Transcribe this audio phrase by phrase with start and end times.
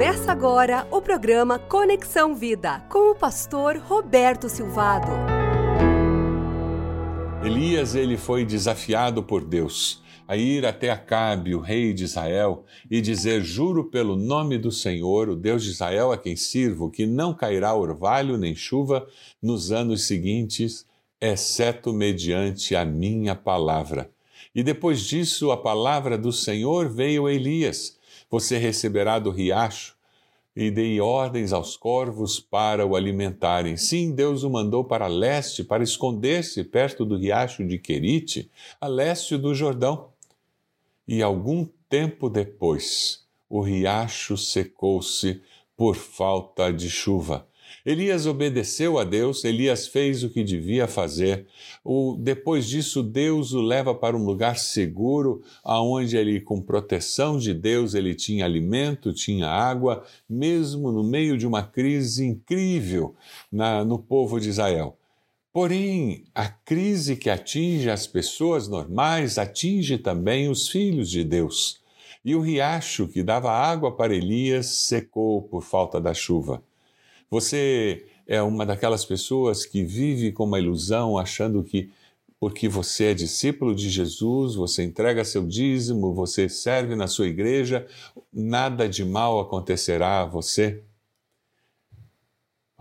[0.00, 5.10] Começa agora o programa Conexão Vida com o pastor Roberto Silvado.
[7.44, 13.02] Elias ele foi desafiado por Deus a ir até Acabe, o rei de Israel, e
[13.02, 17.34] dizer: Juro pelo nome do Senhor, o Deus de Israel a quem sirvo, que não
[17.34, 19.06] cairá orvalho nem chuva
[19.42, 20.86] nos anos seguintes,
[21.20, 24.10] exceto mediante a minha palavra.
[24.54, 27.98] E depois disso, a palavra do Senhor veio a Elias:
[28.30, 29.99] Você receberá do riacho
[30.54, 33.76] e dei ordens aos corvos para o alimentarem.
[33.76, 38.50] Sim, Deus o mandou para leste, para esconder-se perto do riacho de Querite,
[38.80, 40.10] a leste do Jordão.
[41.06, 45.40] E algum tempo depois, o riacho secou-se
[45.76, 47.46] por falta de chuva.
[47.84, 51.46] Elias obedeceu a Deus, Elias fez o que devia fazer.
[51.84, 57.54] O, depois disso, Deus o leva para um lugar seguro, aonde ele, com proteção de
[57.54, 63.14] Deus, ele tinha alimento, tinha água, mesmo no meio de uma crise incrível
[63.50, 64.96] na, no povo de Israel.
[65.52, 71.80] Porém, a crise que atinge as pessoas normais atinge também os filhos de Deus.
[72.24, 76.62] E o riacho que dava água para Elias secou por falta da chuva.
[77.30, 81.90] Você é uma daquelas pessoas que vive com uma ilusão, achando que
[82.40, 87.86] porque você é discípulo de Jesus, você entrega seu dízimo, você serve na sua igreja,
[88.32, 90.82] nada de mal acontecerá a você.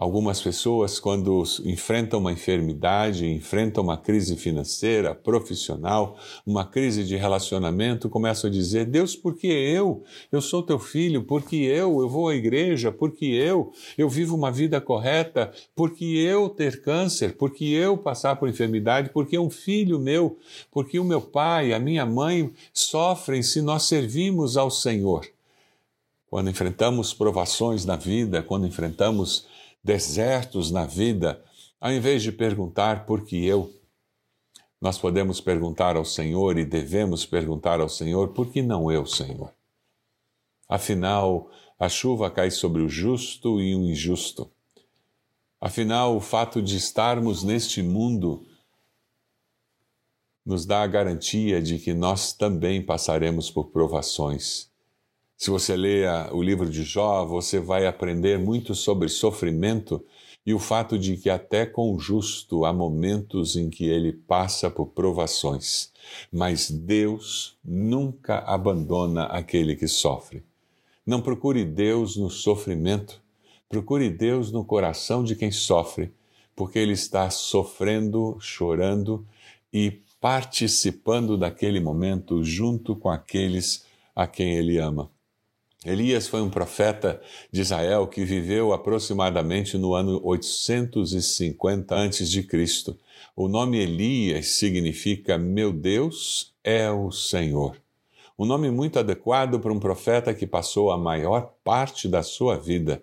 [0.00, 8.08] Algumas pessoas, quando enfrentam uma enfermidade, enfrentam uma crise financeira, profissional, uma crise de relacionamento,
[8.08, 10.04] começam a dizer: Deus, por que eu?
[10.30, 12.00] Eu sou teu filho, por que eu?
[12.00, 13.72] Eu vou à igreja, por que eu?
[13.98, 17.36] Eu vivo uma vida correta, por que eu ter câncer?
[17.36, 19.10] Por que eu passar por enfermidade?
[19.10, 20.38] Por que um filho meu?
[20.70, 25.26] Por que o meu pai, a minha mãe sofrem se nós servimos ao Senhor?
[26.30, 31.42] Quando enfrentamos provações na vida, quando enfrentamos desertos na vida,
[31.80, 33.72] ao invés de perguntar por que eu,
[34.80, 39.52] nós podemos perguntar ao Senhor e devemos perguntar ao Senhor por que não eu, Senhor.
[40.68, 44.50] Afinal, a chuva cai sobre o justo e o injusto.
[45.60, 48.46] Afinal, o fato de estarmos neste mundo
[50.44, 54.67] nos dá a garantia de que nós também passaremos por provações
[55.38, 60.04] se você lê o livro de Jó, você vai aprender muito sobre sofrimento
[60.44, 64.68] e o fato de que até com o justo há momentos em que ele passa
[64.68, 65.92] por provações,
[66.32, 70.42] mas Deus nunca abandona aquele que sofre.
[71.06, 73.22] Não procure Deus no sofrimento,
[73.68, 76.12] procure Deus no coração de quem sofre,
[76.56, 79.24] porque ele está sofrendo, chorando
[79.72, 85.08] e participando daquele momento junto com aqueles a quem ele ama.
[85.84, 87.20] Elias foi um profeta
[87.52, 92.96] de Israel que viveu aproximadamente no ano 850 a.C.
[93.36, 97.76] O nome Elias significa Meu Deus é o Senhor.
[98.38, 103.02] Um nome muito adequado para um profeta que passou a maior parte da sua vida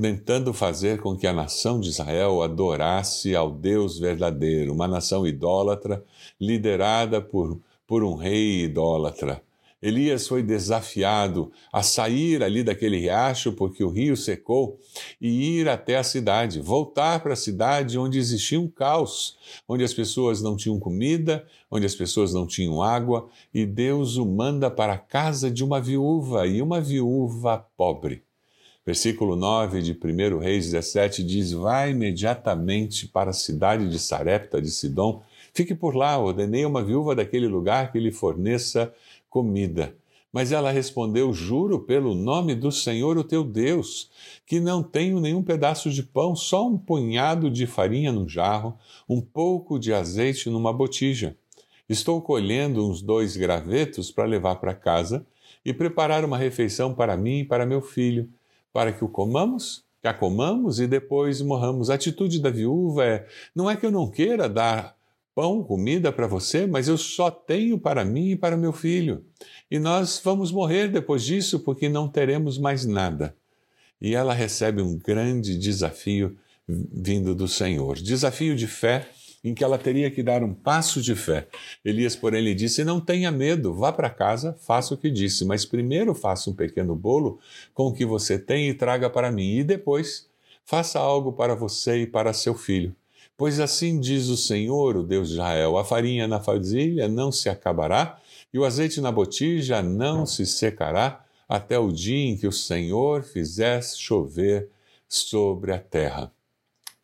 [0.00, 6.02] tentando fazer com que a nação de Israel adorasse ao Deus verdadeiro, uma nação idólatra
[6.40, 9.42] liderada por, por um rei idólatra.
[9.82, 14.78] Elias foi desafiado a sair ali daquele riacho, porque o rio secou,
[15.20, 19.92] e ir até a cidade, voltar para a cidade onde existia um caos, onde as
[19.92, 24.92] pessoas não tinham comida, onde as pessoas não tinham água, e Deus o manda para
[24.92, 28.22] a casa de uma viúva, e uma viúva pobre.
[28.84, 34.72] Versículo 9 de 1 Reis 17 diz: Vai imediatamente para a cidade de Sarepta de
[34.72, 35.22] Sidom,
[35.54, 38.92] fique por lá, ordenei a uma viúva daquele lugar que lhe forneça
[39.32, 39.96] comida.
[40.30, 44.10] Mas ela respondeu: Juro pelo nome do Senhor, o teu Deus,
[44.46, 48.76] que não tenho nenhum pedaço de pão, só um punhado de farinha num jarro,
[49.08, 51.36] um pouco de azeite numa botija.
[51.88, 55.26] Estou colhendo uns dois gravetos para levar para casa
[55.64, 58.28] e preparar uma refeição para mim e para meu filho,
[58.72, 61.90] para que o comamos, que a comamos e depois morramos.
[61.90, 64.96] A atitude da viúva é: não é que eu não queira dar
[65.34, 69.24] pão, comida para você, mas eu só tenho para mim e para meu filho.
[69.70, 73.34] E nós vamos morrer depois disso porque não teremos mais nada.
[74.00, 76.36] E ela recebe um grande desafio
[76.68, 79.08] vindo do Senhor desafio de fé
[79.44, 81.48] em que ela teria que dar um passo de fé.
[81.84, 85.64] Elias, porém, lhe disse: Não tenha medo, vá para casa, faça o que disse, mas
[85.64, 87.40] primeiro faça um pequeno bolo
[87.74, 90.28] com o que você tem e traga para mim, e depois
[90.64, 92.94] faça algo para você e para seu filho.
[93.42, 97.48] Pois assim diz o Senhor, o Deus de Israel: a farinha na vasilha não se
[97.48, 98.20] acabará,
[98.54, 103.24] e o azeite na botija não se secará, até o dia em que o Senhor
[103.24, 104.70] fizesse chover
[105.08, 106.32] sobre a terra.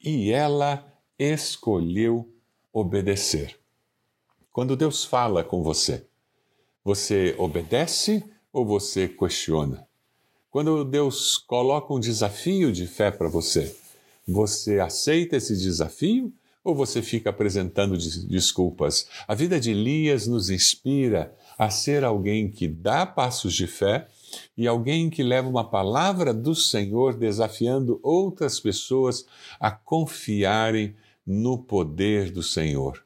[0.00, 0.86] E ela
[1.18, 2.32] escolheu
[2.72, 3.58] obedecer.
[4.52, 6.06] Quando Deus fala com você,
[6.84, 9.88] você obedece ou você questiona?
[10.52, 13.76] Quando Deus coloca um desafio de fé para você,
[14.28, 16.32] você aceita esse desafio
[16.62, 19.08] ou você fica apresentando desculpas?
[19.26, 24.06] A vida de Elias nos inspira a ser alguém que dá passos de fé
[24.56, 29.24] e alguém que leva uma palavra do Senhor desafiando outras pessoas
[29.58, 30.94] a confiarem
[31.26, 33.02] no poder do Senhor.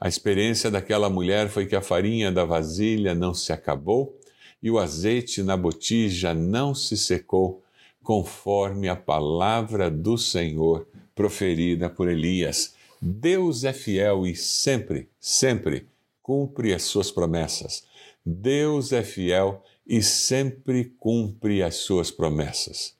[0.00, 4.18] A experiência daquela mulher foi que a farinha da vasilha não se acabou
[4.62, 7.61] e o azeite na botija não se secou,
[8.02, 12.74] conforme a palavra do Senhor proferida por Elias.
[13.00, 15.86] Deus é fiel e sempre, sempre
[16.22, 17.84] cumpre as suas promessas.
[18.24, 22.94] Deus é fiel e sempre cumpre as suas promessas.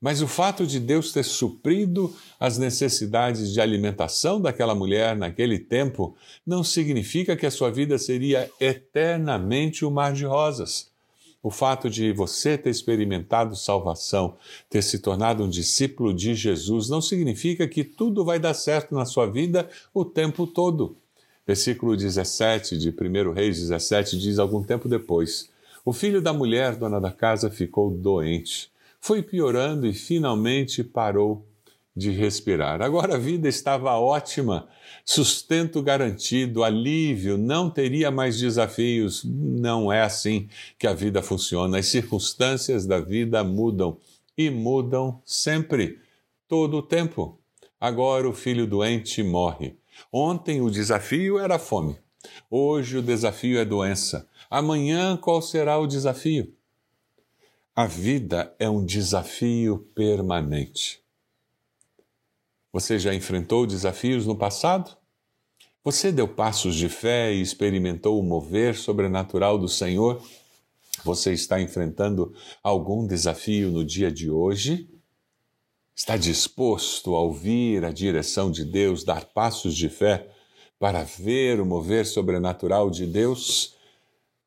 [0.00, 6.16] Mas o fato de Deus ter suprido as necessidades de alimentação daquela mulher naquele tempo
[6.44, 10.91] não significa que a sua vida seria eternamente um mar de rosas.
[11.42, 14.36] O fato de você ter experimentado salvação,
[14.70, 19.04] ter se tornado um discípulo de Jesus, não significa que tudo vai dar certo na
[19.04, 20.96] sua vida o tempo todo.
[21.44, 25.50] Versículo 17 de 1 Reis 17 diz: Algum tempo depois,
[25.84, 28.70] o filho da mulher, dona da casa, ficou doente.
[29.00, 31.44] Foi piorando e finalmente parou
[31.94, 32.80] de respirar.
[32.80, 34.68] Agora a vida estava ótima,
[35.04, 39.22] sustento garantido, alívio, não teria mais desafios.
[39.24, 40.48] Não é assim
[40.78, 41.78] que a vida funciona.
[41.78, 43.98] As circunstâncias da vida mudam
[44.36, 45.98] e mudam sempre,
[46.48, 47.38] todo o tempo.
[47.78, 49.76] Agora o filho doente morre.
[50.10, 51.96] Ontem o desafio era fome.
[52.50, 54.28] Hoje o desafio é doença.
[54.48, 56.54] Amanhã qual será o desafio?
[57.74, 61.01] A vida é um desafio permanente.
[62.72, 64.96] Você já enfrentou desafios no passado?
[65.84, 70.22] Você deu passos de fé e experimentou o mover sobrenatural do Senhor?
[71.04, 74.88] Você está enfrentando algum desafio no dia de hoje?
[75.94, 80.30] Está disposto a ouvir a direção de Deus, dar passos de fé
[80.78, 83.76] para ver o mover sobrenatural de Deus?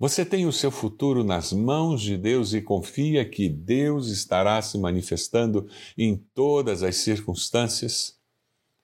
[0.00, 4.78] Você tem o seu futuro nas mãos de Deus e confia que Deus estará se
[4.78, 8.16] manifestando em todas as circunstâncias?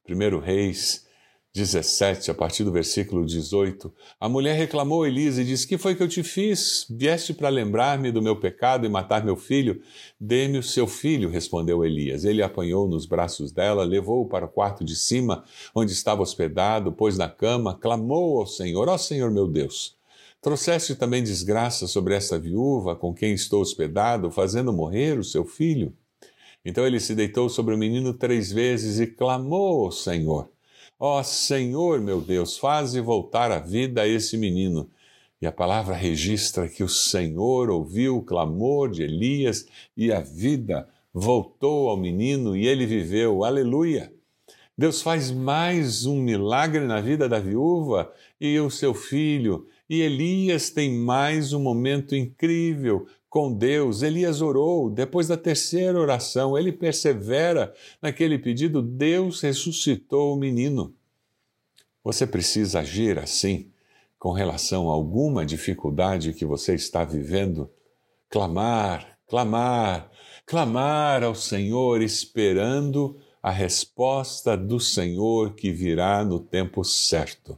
[0.06, 1.06] 1 Reis
[1.54, 3.90] 17, a partir do versículo 18,
[4.20, 6.84] a mulher reclamou a Elisa e disse: Que foi que eu te fiz?
[6.90, 9.80] Vieste para lembrar-me do meu pecado e matar meu filho?
[10.20, 12.26] Dê-me o seu filho, respondeu Elias.
[12.26, 17.16] Ele apanhou nos braços dela, levou-o para o quarto de cima, onde estava hospedado, pôs
[17.16, 19.95] na cama, clamou ao Senhor: Ó oh, Senhor meu Deus,
[20.40, 25.92] Trouxeste também desgraça sobre esta viúva com quem estou hospedado, fazendo morrer o seu filho?
[26.64, 30.50] Então ele se deitou sobre o menino três vezes e clamou ao Senhor:
[30.98, 34.90] Ó oh, Senhor meu Deus, faze voltar a vida a esse menino.
[35.40, 39.66] E a palavra registra que o Senhor ouviu o clamor de Elias
[39.96, 43.44] e a vida voltou ao menino e ele viveu.
[43.44, 44.15] Aleluia!
[44.78, 50.68] Deus faz mais um milagre na vida da viúva e o seu filho e Elias
[50.68, 54.02] tem mais um momento incrível com Deus.
[54.02, 57.72] Elias orou, depois da terceira oração, ele persevera
[58.02, 60.94] naquele pedido, Deus ressuscitou o menino.
[62.04, 63.70] Você precisa agir assim
[64.18, 67.70] com relação a alguma dificuldade que você está vivendo?
[68.28, 70.10] Clamar, clamar,
[70.44, 77.56] clamar ao Senhor, esperando a resposta do Senhor que virá no tempo certo.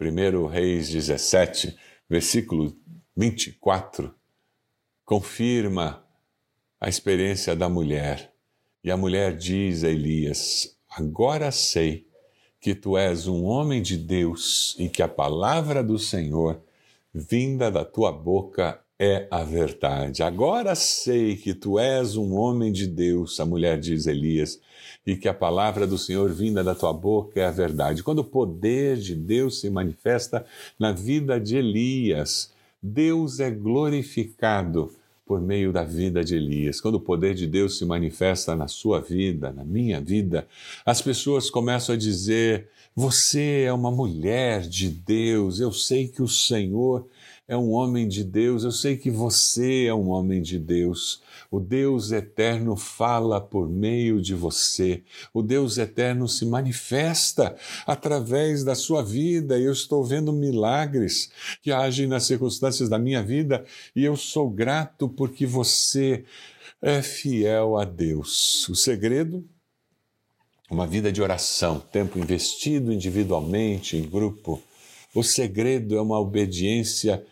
[0.00, 1.76] 1 Reis 17,
[2.08, 2.74] versículo
[3.14, 4.14] 24,
[5.04, 6.02] confirma
[6.80, 8.32] a experiência da mulher.
[8.82, 12.08] E a mulher diz a Elias: Agora sei
[12.58, 16.62] que tu és um homem de Deus e que a palavra do Senhor,
[17.12, 20.22] vinda da tua boca, é a verdade.
[20.22, 24.60] Agora sei que tu és um homem de Deus, a mulher diz Elias
[25.04, 28.04] e que a palavra do Senhor vinda da tua boca é a verdade.
[28.04, 30.46] Quando o poder de Deus se manifesta
[30.78, 34.92] na vida de Elias, Deus é glorificado
[35.26, 36.80] por meio da vida de Elias.
[36.80, 40.46] Quando o poder de Deus se manifesta na sua vida, na minha vida,
[40.86, 46.28] as pessoas começam a dizer: Você é uma mulher de Deus, eu sei que o
[46.28, 47.04] Senhor
[47.48, 51.20] é um homem de Deus, eu sei que você é um homem de Deus.
[51.50, 55.02] O Deus eterno fala por meio de você.
[55.34, 57.54] O Deus eterno se manifesta
[57.86, 59.58] através da sua vida.
[59.58, 61.30] Eu estou vendo milagres
[61.60, 66.24] que agem nas circunstâncias da minha vida e eu sou grato porque você
[66.80, 68.68] é fiel a Deus.
[68.68, 69.44] O segredo
[70.70, 74.62] uma vida de oração, tempo investido individualmente, em grupo.
[75.14, 77.22] O segredo é uma obediência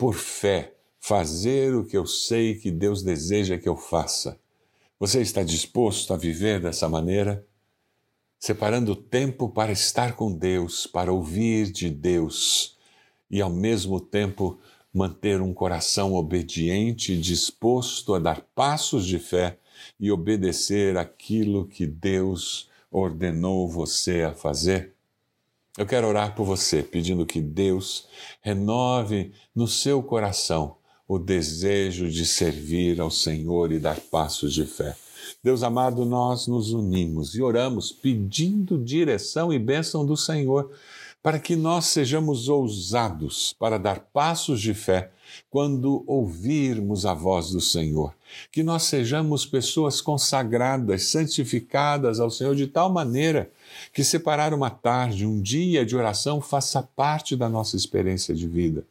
[0.00, 4.40] por fé, fazer o que eu sei que Deus deseja que eu faça.
[4.98, 7.46] Você está disposto a viver dessa maneira?
[8.38, 12.78] Separando tempo para estar com Deus, para ouvir de Deus
[13.30, 14.58] e ao mesmo tempo
[14.90, 19.58] manter um coração obediente, disposto a dar passos de fé
[20.00, 24.94] e obedecer aquilo que Deus ordenou você a fazer?
[25.78, 28.08] Eu quero orar por você, pedindo que Deus
[28.42, 34.96] renove no seu coração o desejo de servir ao Senhor e dar passos de fé.
[35.42, 40.72] Deus amado, nós nos unimos e oramos pedindo direção e bênção do Senhor
[41.22, 45.12] para que nós sejamos ousados para dar passos de fé
[45.48, 48.14] quando ouvirmos a voz do Senhor.
[48.52, 53.50] Que nós sejamos pessoas consagradas, santificadas ao Senhor de tal maneira
[53.92, 58.84] que separar uma tarde, um dia de oração faça parte da nossa experiência de vida.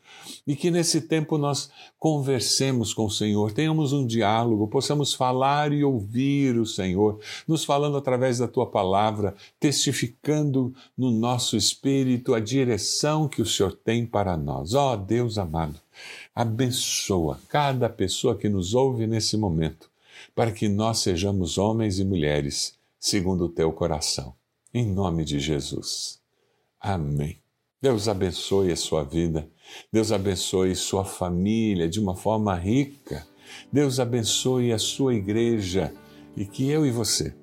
[0.45, 5.83] E que nesse tempo nós conversemos com o Senhor, tenhamos um diálogo, possamos falar e
[5.83, 13.27] ouvir o Senhor, nos falando através da tua palavra, testificando no nosso espírito a direção
[13.27, 14.73] que o Senhor tem para nós.
[14.73, 15.79] Ó oh, Deus amado,
[16.33, 19.89] abençoa cada pessoa que nos ouve nesse momento,
[20.35, 24.33] para que nós sejamos homens e mulheres segundo o teu coração.
[24.73, 26.19] Em nome de Jesus.
[26.79, 27.39] Amém.
[27.81, 29.49] Deus abençoe a sua vida.
[29.91, 33.25] Deus abençoe sua família de uma forma rica.
[33.71, 35.93] Deus abençoe a sua igreja
[36.35, 37.33] e que eu e você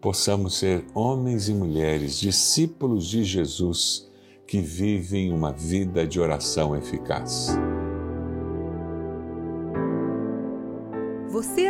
[0.00, 4.08] possamos ser homens e mulheres, discípulos de Jesus,
[4.46, 7.48] que vivem uma vida de oração eficaz.